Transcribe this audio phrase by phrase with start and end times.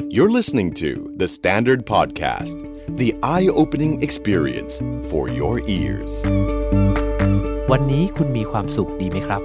[0.00, 2.56] You're listening to The Standard Podcast,
[2.96, 4.80] the eye opening experience
[5.10, 6.12] for your ears.
[7.70, 9.42] วันนี้คุณมีความสุขดีไหมครับ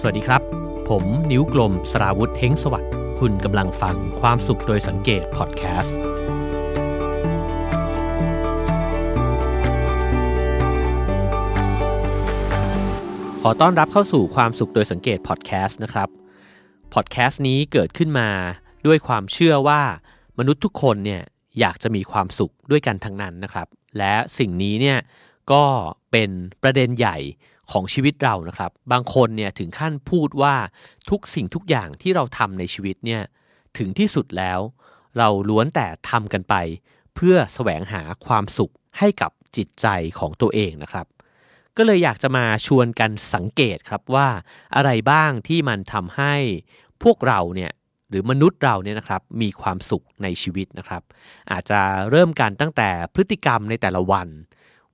[0.00, 0.42] สวัสดีครับ
[0.88, 5.96] ผมนิ้วกลมสราวุธเฮงสวัสดิ์ คุณกำลังฟังความสุขโดยสังเกตพอดแคสต์
[13.42, 16.08] ขอต้อนรับเข้าสู่ความสุขโดยสังเกตพอดแคสต์นะครับ
[16.94, 18.30] พอดแคสต์นี้เกิดขึ้นมา
[18.88, 19.82] ด้วยความเชื่อว่า
[20.38, 21.22] มนุษย์ทุกคนเนี่ย
[21.60, 24.98] อยากจะมีความสุขด้วยกันทั้งนั้นนะครับ และสิ่งนี้เนี่ย
[25.52, 25.64] ก็
[26.10, 26.30] เป็น
[26.62, 27.16] ประเด็นใหญ่
[27.70, 30.54] ของชีวิตเรานะครับ บางคนเนี่ยถึงขั้นพูดว่า
[31.10, 33.22] ทุกสิ่งทุกอย่างที่เราทำในชีวิตเนี่ย
[33.78, 34.60] ถึงที่สุดแล้ว
[35.18, 36.54] เราล้วนแต่ทำกันไป
[37.14, 39.86] เพื่อแสวงหาความสุขให้กับจิตใจ
[40.18, 41.06] ของตัวเองนะครับ
[41.76, 44.28] ก็เลยอยากจะมาชวนกันสังเกตครับว่า
[44.76, 46.34] อะไรบ้างที่มันทำให้
[47.02, 47.72] พวกเราเนี่ย
[48.08, 51.02] หรือมนุษย์เราเนี่ยนะครับมีความสุขในชีวิตนะครับ
[51.52, 54.28] อาจจะเริ่มกันตั้งแต่พฤติกรรมในแต่ละวัน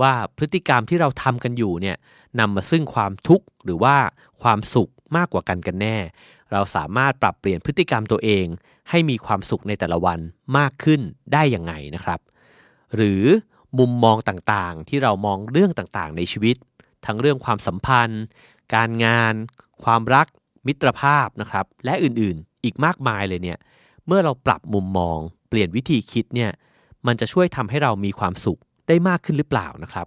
[0.00, 1.96] ว่าพฤติกรรมที่เราทำกันอยู่เนี่ย
[2.40, 3.96] นำมาซึ่งความทุกข์หรือว่า
[4.42, 5.96] ความสุขมากกว่ากันกันแน่
[6.52, 8.46] เราสามารถปรับเปลี่ยนพฤติกรรมตัวเอง
[8.90, 10.18] ให้มีความสุขในแต่ละวัน
[10.58, 11.00] มากขึ้น
[11.32, 12.20] ได้ยังไงนะครับ
[12.96, 13.22] หรือ
[13.78, 16.56] มุมมองต่างๆ ที่เรามองเรื่องต่างๆ ในชีวิต
[17.06, 18.22] ทั้งเรื่องความสัมพันธ์
[18.74, 19.34] การงาน
[19.84, 20.26] ความรัก
[20.66, 23.58] มิตรภาพนะครับ และอื่นๆ อีกมากมายเลยเนี่ย
[24.06, 26.50] เมื่อเราปรับมุมมอง เปลี่ยนวิธีคิดเนี่ย
[27.06, 30.06] มันจะช่วยทำให้เรามีความสุขได้มากขึ้นหรือเปล่านะครับ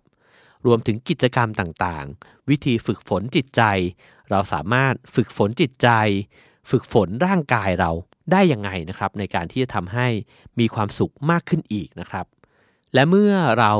[0.66, 3.62] รวมถึงกิจกรรมต่างๆ วิธีฝึกฝนจิตใจ
[4.30, 5.90] เราสามารถฝึกฝนจิตใจ
[6.70, 7.92] ฝึกฝนร่างกายเรา
[8.32, 10.08] ได้ยังไงนะครับ ในการที่จะทำให้
[10.60, 12.26] มีความสุขมากขึ้นอีกนะครับ
[12.94, 13.74] และเมื่อเรา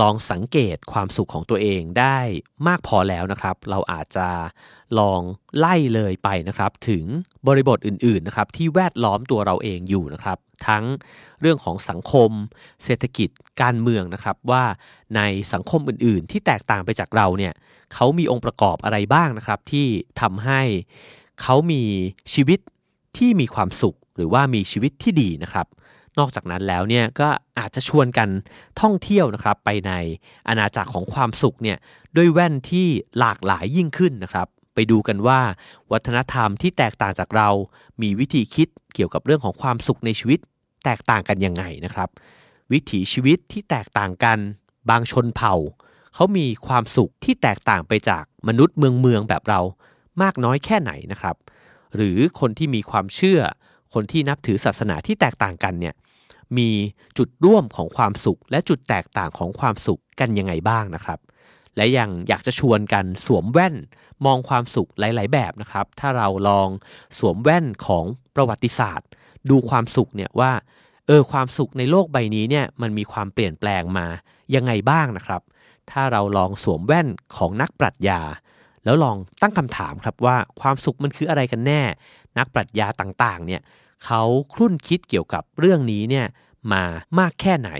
[0.00, 2.18] ลองสังเกตความสุขของตัวเองได้
[2.66, 4.28] มากพอแล้วนะครับ เราอาจจะ
[4.98, 5.20] ลอง
[5.58, 7.04] ไล่เลยไปนะครับ ถึง
[7.46, 10.84] บริบทอื่นๆนะครับที่แวดล้อมตัวเราเองอยู่นะครับ ทั้ง
[11.40, 12.30] เรื่องของสังคม
[12.84, 13.28] เศรษฐกิจ
[13.62, 14.64] การเมืองนะครับ ว่า
[15.16, 15.20] ใน
[15.52, 17.52] สังคมอื่นๆ ที่แตกต่างไปจากเราเนี่ย
[17.94, 19.86] เขามีองค์ประกอบอะไรบ้างนะครับ ที่
[20.20, 20.60] ทำให้
[21.42, 21.82] เขามี
[22.32, 22.60] ชีวิต
[23.16, 25.66] ที่มีความสุข หรือว่ามีชีวิตที่ดีนะครับ
[26.18, 27.28] นอกจากนั้นแล้วเนี่ยก็
[27.58, 28.28] อาจจะชวนกัน
[28.80, 29.92] ท่องเที่ยวนะครับไปใน
[30.48, 31.78] อาณาจักรของความสุขเนี่ย
[32.16, 32.86] ด้วยแว่นที่
[33.18, 35.40] หลากหลายยิ่งขึ้นนะครับ ไปดูกันว่า
[35.92, 37.48] วัฒนธรรมที่แตกต่างจากเรา
[38.02, 40.38] มีวิธีคิดเกี่ยวกับเรื่องของความสุขในชีวิต
[40.84, 42.08] แตกต่างกันยังไงนะครับ
[42.72, 44.38] วิถีชีวิตที่แตกต่างกัน
[44.90, 45.54] บางชนเผ่า
[46.14, 49.60] เขามีความสุขที่แตกต่างไปจากมนุษย์เมืองเมืองแบบเรา
[50.22, 51.36] มากน้อยแค่ไหนนะครับ
[51.96, 53.40] หรือคนที่มีความเชื่อ
[53.94, 55.94] คนที่นับถือศาสนาที่แตกต่างกันเนี่ย
[56.58, 56.70] มี
[57.18, 61.18] จุดร่วมของความสุข และจุดแตกต่างของความสุขกันยังไงบ้างนะครับ
[61.76, 63.74] และยังอยากจะชวนกันสวมแว่น
[64.26, 66.68] มองความสุขหลาย ๆ แบบนะครับ ถ้าเราลอง
[67.18, 68.04] สวมแว่นของ
[68.34, 69.08] ประวัติศาสตร์
[69.50, 70.52] ดูความสุขเนี่ยว่า
[71.06, 74.06] เออความสุขในโลกใบนี้เนี่ยมันมีความเปลี่ยนแปลงมา
[74.54, 75.42] ยังไงบ้างนะครับ
[75.90, 78.20] ถ้าเราลองสวมแว่นของนักปรัชญา
[78.84, 81.82] แล้วลองตั้งคำถามครับว่าความสุขมันคืออะไรกันแน่
[82.38, 83.60] นักปรัชญาต่างๆเนี่ย
[84.04, 84.22] เขา
[84.54, 86.26] ครุ่นคิดเกี่ยวกับเรื่องนี้เนี่ย
[86.72, 86.84] มา
[87.18, 87.70] มากแค่ไหน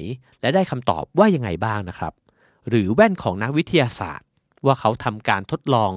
[0.41, 2.13] และได้คำตอบว่ายังไงบ้างนะครับ
[2.69, 4.27] หรือแว่นของนักวิทยาศาสตร์
[4.67, 5.93] ว่าเขาทำการทดลอง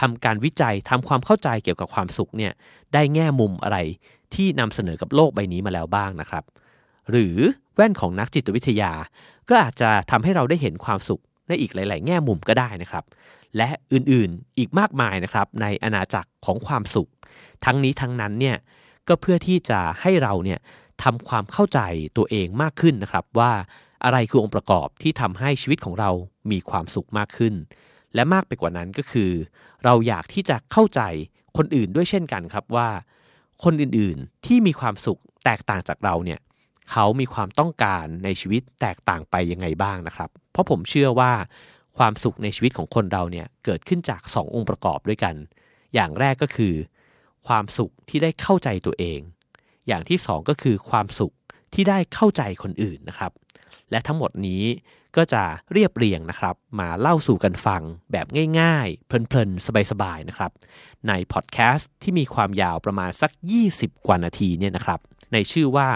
[0.00, 2.52] ทำการวิจัยทำความเข้าใจเกี่ยวกับความสุขเนี่ย
[2.94, 3.78] ได้แง่มุมอะไร
[4.34, 6.44] ที่นำเสนอกับโลกใบนี้มาแล้วบ้างนะครับ
[7.10, 7.36] หรือ
[7.74, 8.92] แว่นของนักจิตวิทยา
[9.48, 13.04] ก็อาจจะทำให้เราได้เห็นความสุขในอีกหลาย ๆ แง่มุมก็ได้นะครับ
[13.56, 17.10] และอื่นๆอีกมากมายนะครับในอาณาจักรของความสุข
[17.64, 18.56] ทั้งนี้ทั้งนั้นเนี่ย
[19.08, 20.60] ก็เพื่อที่จะให้เราเนี่ย
[21.02, 21.80] ทำความเข้าใจ
[22.16, 23.52] ตัวเองมากขึ้นนะครับ ว่า
[24.04, 26.10] อะไรคือองค์ประกอบที่ทำให้ชีวิตของเรา
[26.50, 27.54] มีความสุขมากขึ้น
[28.14, 29.30] และมากไปกว่านั้นก็คือ
[29.84, 31.00] เราอยากที่จะเข้าใจ
[31.56, 32.88] คนอื่นด้วยเช่นกันครับว่า
[33.64, 36.40] คนอื่นๆที่มีความสุขแตกต่างจากเราเนี่ย
[36.90, 41.32] เขามีความต้องการในชีวิตแตกต่างไปยังไงบ้างนะครับ เพราะผมเชื่อว่า
[41.98, 45.34] ความสุขในชีวิตของคนเราเนี่ยเกิดขึ้นจาก 2 องค์ประกอบด้วยกัน
[45.94, 46.74] อย่างแรกก็คือ
[47.48, 49.20] ความสุขที่ได้เข้าใจตัวเอง
[49.88, 51.34] อย่างที่สองก็คือความสุข
[51.74, 53.32] ที่ได้เข้าใจคนอื่นนะครับ
[53.90, 54.62] และทั้งหมดนี้
[55.16, 55.42] ก็จะ
[55.72, 58.26] เรียบเรียงนะครับ มาเล่าสู่กันฟังแบบ
[58.60, 60.50] ง่ายๆ เพลินๆ สบายๆ นะครับ
[61.08, 63.30] ในพอดแคสต์ที่มีความยาวประมาณสัก
[63.68, 65.00] 20 กว่านาทีเนี่ยนะครับ
[65.32, 65.88] ในชื่อว่า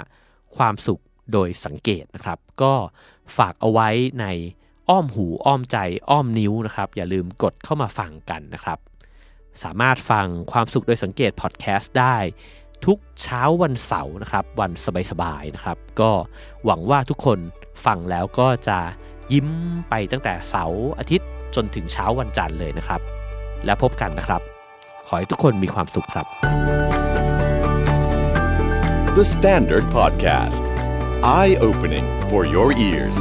[0.56, 1.02] ความสุข
[1.32, 2.74] โดยสังเกตนะครับ ก็
[3.36, 3.88] ฝากเอาไว้
[4.20, 4.26] ใน
[4.88, 5.76] อ้อมหูอ้อมใจ
[6.10, 8.78] อ้อมนิ้วนะครับ อย่าลืมกดเข้ามาฟังกันนะครับ
[9.62, 12.16] สามารถฟังความสุขโดยสังเกตพอดแคสต์ได้
[12.86, 14.70] ทุกเช้าวันเสาร์นะครับ วัน
[15.10, 16.10] สบายๆนะครับ ก็
[16.64, 17.38] หวังว่าทุกคน
[17.84, 18.78] ฟังแล้วก็จะ
[19.32, 19.48] ยิ้ม
[19.88, 23.00] ไปตั้งแต่เสาร์อาทิตย์จนถึงเช้าวันจันทร์เลยนะครับ
[23.64, 24.42] แล้วพบกันนะครับ
[25.06, 26.26] ขอให้ทุกคนมีความสุขครับ
[29.16, 30.64] The Standard Podcast.
[31.22, 33.18] Eye opening for your ears.